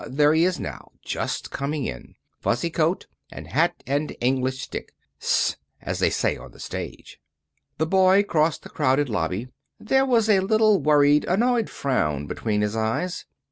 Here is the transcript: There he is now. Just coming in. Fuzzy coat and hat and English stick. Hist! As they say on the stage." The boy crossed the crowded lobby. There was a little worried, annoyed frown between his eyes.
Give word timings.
There 0.07 0.33
he 0.33 0.45
is 0.45 0.59
now. 0.59 0.93
Just 1.03 1.51
coming 1.51 1.85
in. 1.85 2.15
Fuzzy 2.39 2.71
coat 2.71 3.05
and 3.31 3.47
hat 3.49 3.83
and 3.85 4.15
English 4.19 4.59
stick. 4.63 4.95
Hist! 5.19 5.57
As 5.79 5.99
they 5.99 6.09
say 6.09 6.37
on 6.37 6.53
the 6.53 6.59
stage." 6.59 7.21
The 7.77 7.85
boy 7.85 8.23
crossed 8.23 8.63
the 8.63 8.69
crowded 8.69 9.09
lobby. 9.09 9.49
There 9.79 10.07
was 10.07 10.27
a 10.27 10.39
little 10.39 10.81
worried, 10.81 11.25
annoyed 11.25 11.69
frown 11.69 12.25
between 12.25 12.61
his 12.61 12.75
eyes. 12.75 13.27